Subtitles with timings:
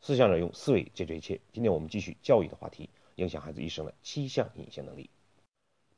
[0.00, 1.40] 思想者用思维解决一切。
[1.52, 5.10] 今天我们继续教育的话题，影响孩子一生的七项隐形能力。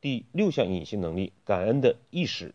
[0.00, 2.54] 第六项隐形能力，感恩的意识。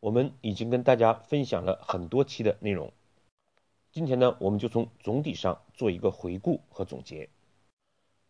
[0.00, 2.92] 我们已经跟大家分享了很多期的内容，
[3.90, 7.30] 今天呢，我们就从总体上做一个回顾和总结。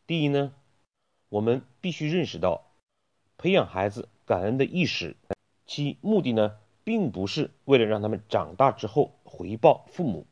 [0.07, 0.55] 第一呢，
[1.29, 2.71] 我们必须认识到，
[3.36, 5.16] 培养孩子感恩的意识，
[5.66, 10.29] 其目的呢，并不是为了让他们长大之后回报父母，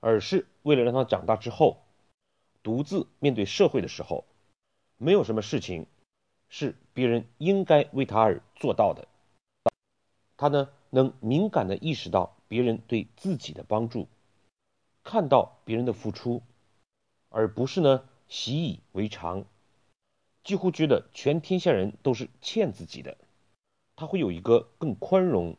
[0.00, 1.82] 而是为了让他长大之后，
[2.62, 4.24] 独自面对社会的时候，
[4.98, 5.86] 没有什么事情
[6.48, 9.06] 是别人应该为他而做到的。
[10.36, 14.08] 他呢，能敏感的意识到别人对自己的帮助，
[15.04, 16.42] 看到别人的付出，
[17.28, 18.04] 而不是呢。
[18.32, 19.44] 习以为常，
[20.44, 23.18] 几乎觉得全天下人都是欠自己的。
[23.96, 25.56] 他会有一个更宽容、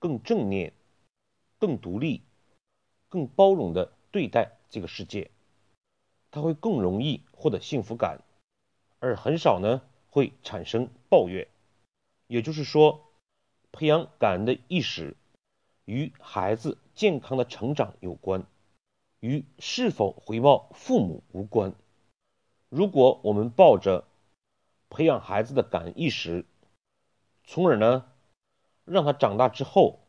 [0.00, 0.72] 更正面、
[1.60, 2.22] 更独立、
[3.08, 5.30] 更包容的对待这个世界。
[6.30, 8.20] 他会更容易获得幸福感，
[8.98, 11.48] 而很少呢会产生抱怨。
[12.26, 13.06] 也就是说，
[13.72, 15.16] 培养感恩的意识
[15.86, 18.44] 与孩子健康的成长有关，
[19.20, 21.74] 与是否回报父母无关。
[22.68, 24.04] 如果我们抱着
[24.90, 26.44] 培养孩子的感恩意识，
[27.44, 28.04] 从而呢
[28.84, 30.00] 让他长大之后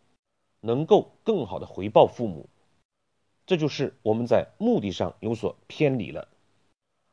[0.59, 2.49] 能够更好的回报父母，
[3.49, 6.27] 这就是我们在目的上有所偏离了。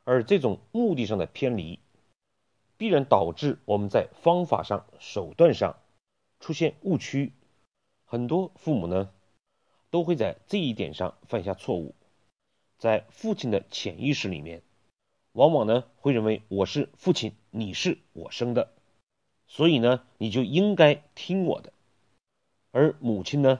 [0.03, 1.79] 而这种目的上的偏离，
[2.77, 5.77] 必然导致我们在方法上、手段上
[6.39, 7.33] 出现误区。
[8.05, 9.09] 很多父母呢
[9.89, 11.95] 都会在这一点上犯下错误，
[12.77, 14.61] 在父亲的潜意识里面。
[15.31, 18.71] 往往呢会认为我是父亲，你是我生的，
[19.47, 21.73] 所以呢你就应该听我的。
[22.69, 23.59] 而母亲呢，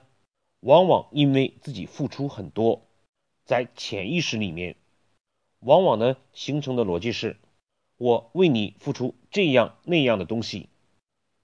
[0.62, 2.82] 往往因为自己付出很多，
[3.46, 4.76] 在潜意识里面，
[5.60, 7.38] 往往呢形成的逻辑是：
[7.98, 10.70] 我为你付出这样那样的东西，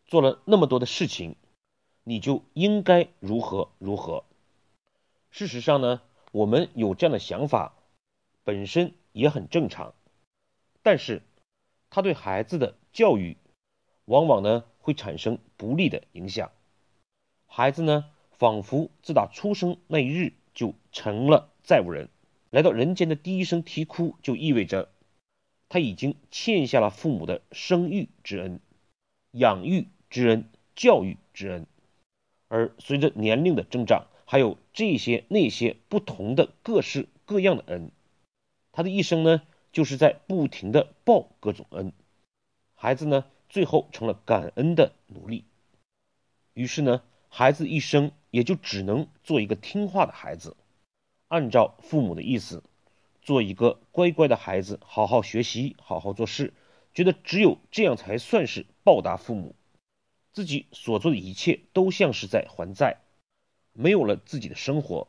[0.05, 1.35] 做了那么多的事情，
[2.03, 4.25] 你就应该如何如何。
[5.29, 7.73] 事实上呢，我们有这样的想法，
[8.43, 9.93] 本身也很正常。
[10.81, 11.21] 但是，
[11.89, 13.37] 他对孩子的教育，
[14.05, 16.51] 往往呢会产生不利的影响。
[17.45, 18.11] 孩子呢，
[18.43, 22.09] 仿佛自打出生那一日就成了债务人，
[22.49, 24.89] 来到人间的第一声啼哭，就意味着
[25.69, 28.59] 他已经欠下了父母的生育之恩、
[29.31, 31.67] 养育之恩、教育之恩。
[32.49, 37.91] 而随着年龄的增长，还有这些那些不同的各式各样的恩，
[38.73, 39.43] 他的一生呢？
[39.71, 41.93] 就是在不停的报各种恩，
[42.75, 45.45] 孩子呢最后成了感恩的奴隶，
[46.53, 47.01] 于是呢
[47.35, 50.55] 孩子一生也就只能做一个听话的孩子，
[51.29, 52.61] 按照父母的意思，
[53.23, 56.53] 做一个乖乖的孩子，好好学习，好好做事，
[56.93, 59.55] 觉得只有这样才算是报答父母，
[60.31, 62.97] 自己所做的一切都像是在还债，
[63.71, 65.07] 没有了自己的生活，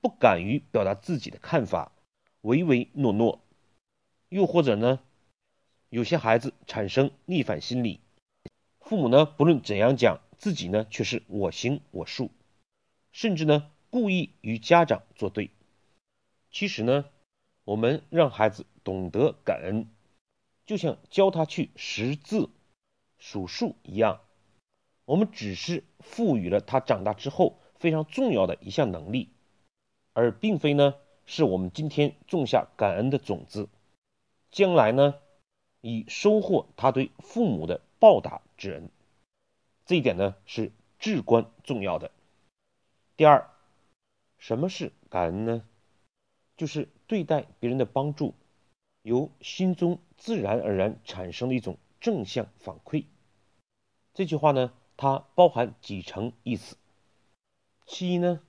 [0.00, 1.92] 不敢于表达自己的看法，
[2.40, 3.38] 唯唯诺诺。
[4.30, 4.98] 又或者呢，
[5.90, 8.00] 有些孩子产生逆反心理，
[8.80, 12.32] 父母呢不论怎样讲，自己呢却是我行我素，
[13.12, 15.52] 甚至呢故意与家长作对。
[16.50, 17.04] 其实呢，
[17.62, 19.86] 我们让孩子懂得感恩，
[20.66, 22.50] 就像教他去识字、
[23.20, 24.20] 数数一样，
[25.04, 29.28] 我们只是赋予了他长大之后非常重要的一项能力，
[30.12, 33.68] 而并非呢是我们今天种下感恩的种子。
[34.50, 35.14] 将来呢，
[35.82, 38.90] 以收获他对父母的报答之恩，
[39.92, 42.10] 这一点呢是至关重要的。
[43.14, 43.50] 第二，
[44.38, 45.64] 什么是感恩呢？
[46.56, 48.32] 就是对待别人的帮助，
[49.02, 53.04] 由心中自然而然产生的一种正向反馈。
[54.14, 56.78] 这句话呢，它包含几层意思。
[57.84, 58.40] 其一呢，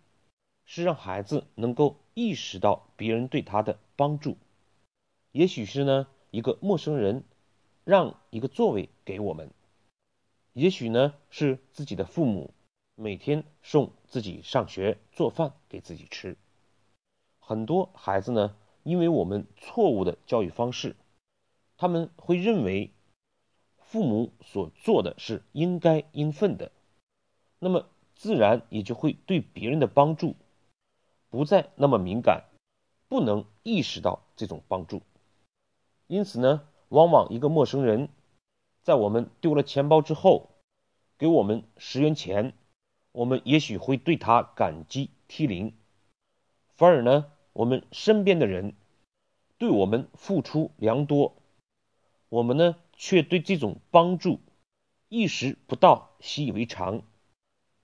[0.63, 4.37] 是让孩子能够意识到别人对他的帮助。
[5.33, 7.25] 也许是呢，一个陌生人
[7.83, 9.49] 让一个座位给我们；
[10.53, 12.53] 也许呢，是自己的父母
[12.95, 16.37] 每天送自己上学、做饭给自己吃。
[17.39, 20.95] 很多孩子呢，因为我们错误的教育方式，
[21.75, 22.91] 他们会认为
[23.79, 26.71] 父母所做的是应该应分的，
[27.57, 30.35] 那么自然也就会对别人的帮助
[31.29, 32.45] 不再那么敏感，
[33.09, 35.01] 不能意识到这种帮助。
[36.05, 38.09] 因此呢，往往一个陌生人，
[38.83, 40.51] 在我们丢了钱包之后，
[41.17, 42.53] 给我们十元钱，
[43.13, 45.71] 我们也许会对他感激涕零；
[46.75, 48.75] 反而呢，我们身边的人
[49.57, 51.35] 对我们付出良多，
[52.27, 54.39] 我们呢却对这种帮助
[55.07, 57.03] 意识不到，习以为常，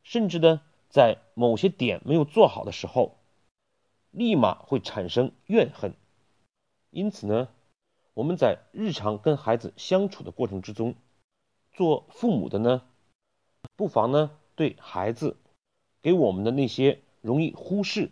[0.04, 3.20] 甚至呢在某些点没有做好的时候，
[4.12, 5.94] 立马会产生怨恨。
[6.90, 7.48] 因此呢，
[8.20, 10.96] 我们在日常跟孩子相处的过程之中，
[11.72, 12.84] 做父母的呢，
[13.78, 15.38] 不妨呢对孩子
[16.02, 18.12] 给我们的那些容易忽视、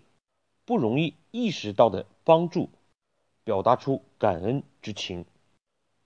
[0.64, 2.70] 不容易意识到的帮助。
[3.44, 5.26] 表达出感恩之情，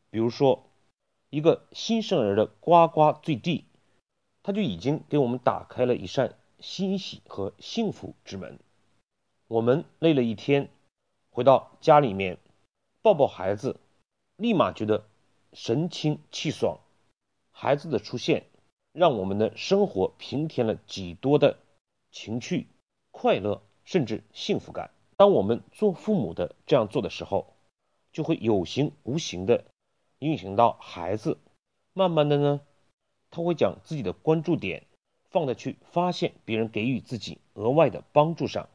[0.09, 0.63] 比如说，
[1.29, 3.65] 一个新生儿的呱呱坠地，
[4.41, 8.57] 他就已经给我们打开了一扇欣喜和幸福之门。
[9.47, 10.71] 我们累了一天，
[11.29, 12.39] 回到家里面，
[13.03, 13.79] 抱抱孩子，
[14.41, 15.05] 立马觉得
[15.53, 16.79] 神清气爽。
[17.51, 18.47] 孩子的出现，
[18.91, 21.59] 让我们的生活平添了几多的
[22.11, 22.65] 情趣、
[23.11, 24.89] 快乐，甚至幸福感。
[25.15, 27.53] 当我们做父母的这样做的时候，
[28.11, 29.65] 就会有形无形的
[30.17, 31.37] 影响到孩子。
[31.93, 32.61] 慢慢的呢，
[33.29, 34.87] 他会将自己的关注点
[35.29, 38.67] 放在去发现别人给予自己额外的帮助上，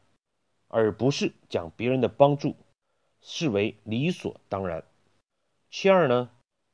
[0.69, 2.55] 而不是将别人的帮助
[3.19, 4.85] 视为理所当然。
[5.69, 6.29] 其二呢，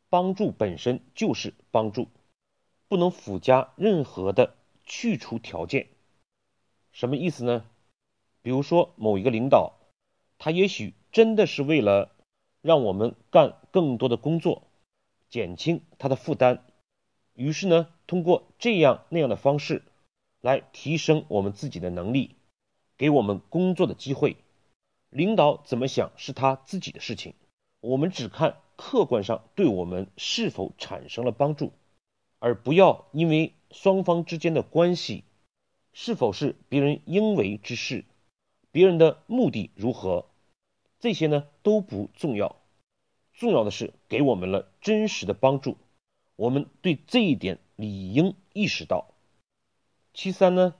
[0.10, 2.08] 帮助本身就是帮助，
[2.88, 4.56] 不能附加任何的
[4.86, 5.88] 去除条件。
[6.92, 7.66] 什么意思呢？
[8.42, 9.74] 比如说，某一个领导，
[10.38, 12.12] 他也许真的是为了
[12.62, 14.68] 让我们干更多的工作，
[15.30, 16.64] 减轻他的负担，
[17.34, 19.82] 于是呢，通过这样那样的方式
[20.42, 22.36] 来提升我们自己的能力，
[22.98, 24.38] 给我们工作的机会。
[25.10, 27.34] 领导怎么想是他自己的事情，
[27.80, 31.72] 我们只看客观上对我们是否产生了帮助，
[32.40, 35.24] 而不要因为双方之间的关系
[35.94, 38.06] 是否是别人应为之事。
[38.72, 40.26] 别人的目的如何，
[41.00, 42.56] 这些呢都不重要，
[43.34, 45.78] 重要的是给我们了真实的帮助，
[46.36, 49.10] 我们对这一点理应意识到。
[50.16, 50.74] 其三呢，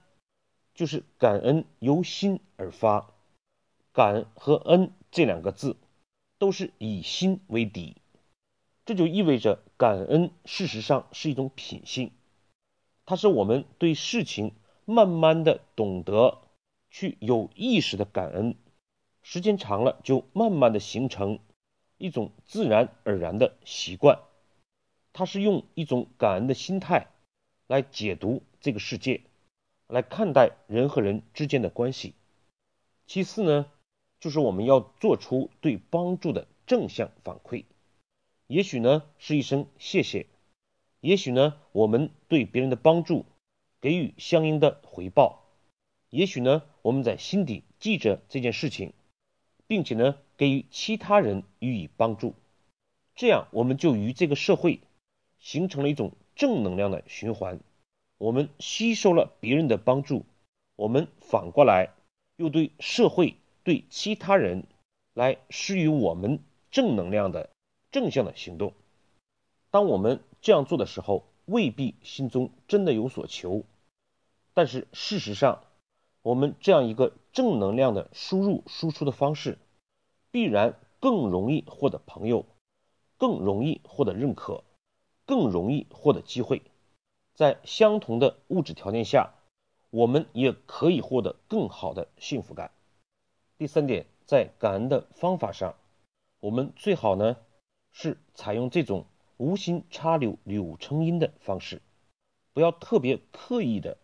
[0.74, 3.12] 就是感恩由心而发，
[3.92, 5.76] 感和恩这两个字
[6.44, 7.96] 都是以心为底，
[8.84, 12.10] 这就意味着感恩事实上是一种品性，
[13.06, 14.52] 它是我们对事情
[14.84, 16.42] 慢慢的懂得。
[16.90, 18.56] 去有意识的感恩，
[19.22, 21.38] 时间长了就慢慢的形成
[21.96, 24.20] 一种自然而然的习惯。
[25.14, 27.06] 它是用一种感恩的心态
[27.66, 29.22] 来解读这个世界，
[29.88, 32.12] 来看待人和人之间的关系。
[33.06, 33.64] 其次呢，
[34.24, 37.66] 就是我们要做出对帮助的正向反馈。
[38.46, 40.24] 也许呢是一声谢谢，
[41.02, 43.26] 也许呢我们对别人的帮助
[43.82, 45.44] 给予相应的回报。
[46.08, 48.94] 也许呢，我们在心底记着这件事情，
[49.66, 52.32] 并且呢，给予其他人予以帮助，
[53.14, 54.80] 这样我们就与这个社会
[55.38, 57.60] 形成了一种正能量的循环。
[58.16, 60.24] 我们吸收了别人的帮助，
[60.76, 61.90] 我们反过来
[62.36, 64.66] 又对社会、对其他人
[65.12, 66.38] 来施予我们
[66.70, 67.50] 正能量的
[67.90, 68.72] 正向的行动。
[69.72, 73.64] 当我们这样做的时候，未必心中真的有所求，
[74.52, 75.64] 但是事实上。
[76.22, 79.58] 我们这样一个正能量的输入输出的方式，
[80.30, 82.46] 必然更容易获得朋友，
[83.18, 84.64] 更容易获得认可，
[85.26, 86.62] 更容易获得机会。
[87.34, 89.34] 在相同的物质条件下，
[89.90, 92.70] 我们也可以获得更好的幸福感。
[93.64, 95.74] 第三点，在感恩的方法上，
[96.38, 97.38] 我们最好呢
[97.92, 99.06] 是采用这种
[99.38, 101.80] 无心插柳柳成荫的方式，
[102.52, 103.96] 不要特别刻意的。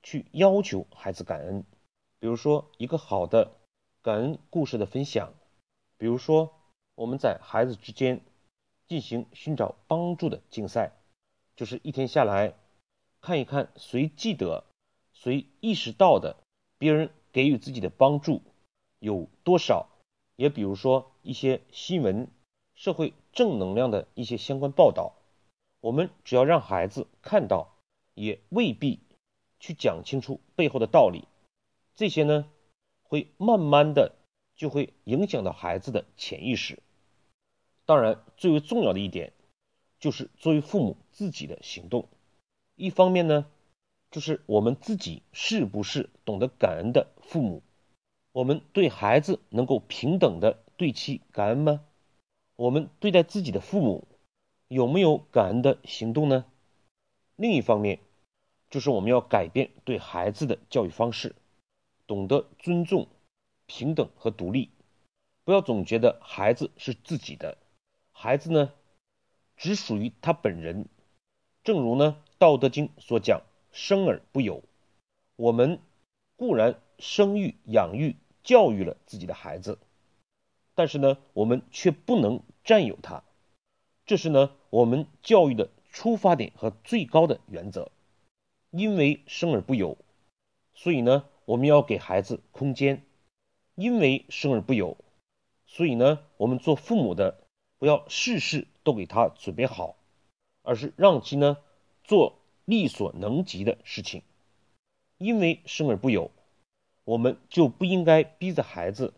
[0.00, 1.64] 去要求孩子感恩，
[2.20, 3.50] 比如说一个好的
[4.00, 5.34] 感恩故事的分享，
[5.98, 6.54] 比如说
[6.94, 8.20] 我们在孩子之间
[8.86, 10.92] 进行寻找帮助的竞赛，
[11.56, 12.54] 就是一天下来
[13.20, 14.62] 看一看谁记得、
[15.12, 16.36] 谁意识到的
[16.78, 18.40] 别人给予自己的帮助
[19.00, 19.88] 有多少，
[20.36, 22.28] 也比如说一些新闻、
[22.76, 25.16] 社会正能量的一些相关报道，
[25.80, 27.74] 我们只要让孩子看到，
[28.14, 29.00] 也未必。
[29.62, 31.28] 去讲清楚背后的道理，
[31.94, 32.50] 这些呢
[33.02, 34.14] 会慢慢的
[34.56, 36.82] 就会影响到孩子的潜意识。
[37.84, 39.34] 当然，最为重要的一点
[39.98, 42.08] 就是作为父母自己的行动。
[42.74, 43.50] 一方面呢，
[44.10, 47.62] 就是我们自己是不是懂得感恩的父母？
[48.40, 51.84] 我们对孩子能够平等的对其感恩吗？
[52.56, 54.08] 我们对待自己的父母
[54.66, 56.46] 有没有感恩的行动呢？
[57.36, 58.00] 另一方面。
[58.70, 61.34] 就是我们要改变对孩子的教育方式，
[62.06, 63.08] 懂得尊重、
[63.66, 64.70] 平等和独立，
[65.42, 67.58] 不要总觉得孩子是自己的，
[68.12, 68.72] 孩子呢
[69.56, 70.86] 只属于他本人。
[71.64, 73.42] 正如呢《道德经》所讲
[73.72, 74.62] ：“生而不有。”
[75.34, 75.80] 我们
[76.36, 79.78] 固然生育、养育、教育了自己的孩子，
[80.74, 83.22] 但是呢，我们却不能占有他。
[84.06, 87.90] 这是呢我们教育的出发点和最高的原则。
[88.70, 89.98] 因为生而不有，
[90.74, 93.04] 所以呢我们要给孩子空间。
[93.74, 94.96] 因为生而不有，
[95.66, 97.46] 所以呢我们做父母的
[97.78, 99.96] 不要事事都给他准备好。
[100.62, 101.56] 而是让其呢
[102.04, 104.22] 做力所能及的事情，
[105.16, 106.30] 因为生而不有，
[107.10, 109.14] 我们就不应该逼着孩子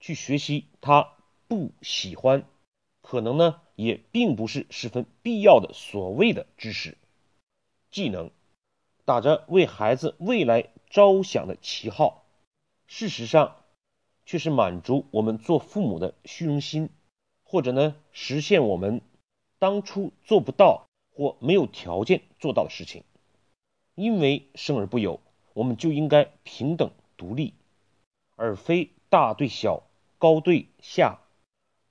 [0.00, 1.12] 去学习他
[1.46, 2.44] 不喜欢，
[3.02, 6.98] 可能呢也并不是十分必要的所谓的知识、
[7.92, 8.32] 技能，
[9.04, 12.24] 打着为孩子未来着想的旗号，
[12.88, 13.54] 事实上
[14.24, 16.90] 却是满足我们做父母的虚荣心，
[17.44, 19.02] 或者呢实现我们
[19.60, 20.84] 当初做不到。
[21.12, 23.02] 或没有条件做到的事情，
[23.94, 25.18] 因为生而不有，
[25.54, 27.54] 我们就应该平等独立，
[28.36, 29.82] 而非大对小、
[30.18, 31.20] 高对下，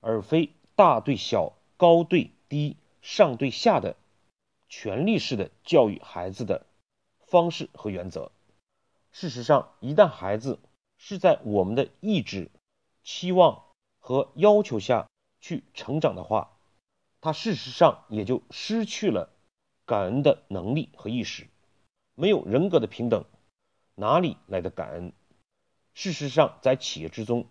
[0.00, 3.96] 而非大对小、高对低、上对下的
[4.68, 6.66] 权力式的教育孩子的
[7.18, 8.30] 方式和原则。
[9.12, 10.58] 事实上，一旦孩子
[10.98, 12.50] 是在我们的意志、
[13.02, 13.64] 期望
[13.98, 15.08] 和要求下
[15.40, 16.58] 去成长的话，
[17.20, 19.30] 他事实上也就失去了
[19.84, 21.48] 感恩的能力和意识，
[22.14, 23.24] 没有人格的平等，
[23.98, 25.12] 哪里来的感恩？
[25.94, 27.46] 事实上，在企业之中，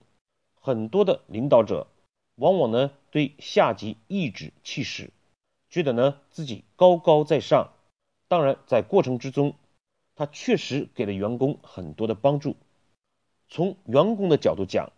[0.62, 1.88] 很多的领导者
[2.36, 5.10] 往往呢对下级颐指气使，
[5.72, 7.74] 觉得呢自己高高在上。
[8.28, 9.56] 当然，在过程之中，
[10.14, 12.56] 他确实给了员工很多的帮助。
[13.48, 14.92] 从员工的角度讲，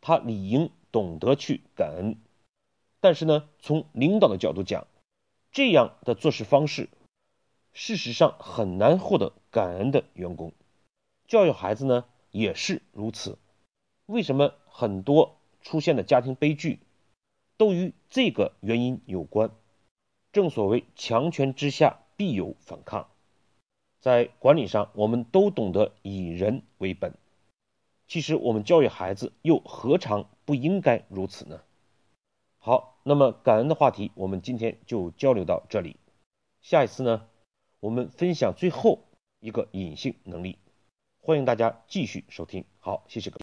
[0.00, 2.16] 他理应懂得去感恩。
[3.00, 4.86] 但是呢，从领导的角度讲，
[5.50, 6.88] 这样的做事方式，
[7.72, 10.52] 事实上很难获得感恩的员工。
[11.28, 13.38] 教育孩子呢，也是如此。
[14.06, 16.80] 为什么很多出现的家庭悲剧，
[17.58, 19.50] 都与这个原因有关？
[20.32, 23.10] 正所谓强权之下必有反抗。
[24.00, 27.12] 在管理上，我们都懂得以人为本。
[28.06, 31.60] 其实我们教育孩子，又何尝不应该如此呢？
[32.56, 35.96] 好，那么感恩的话题，我们今天就交流到这里。
[36.62, 37.28] 下一次呢，
[37.80, 39.00] 我们分享最后
[39.40, 40.56] 一个隐性能力，
[41.28, 42.64] 欢迎大家继续收听。
[42.80, 43.36] 好，谢谢各位。